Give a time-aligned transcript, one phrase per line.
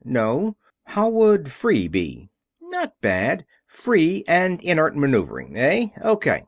[0.03, 0.57] No...
[0.83, 3.45] how would 'free' be?" "Not bad.
[3.67, 5.89] 'Free' and 'Inert' maneuvering, eh?
[6.03, 6.19] O.